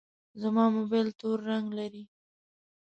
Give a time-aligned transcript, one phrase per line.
[0.41, 2.03] زما موبایل تور رنګ لري.